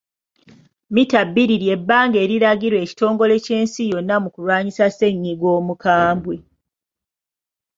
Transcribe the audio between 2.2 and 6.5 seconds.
eriragirwa ekitongole ky'ensi yonna mu kulwanyisa ssennyiga omukambwe.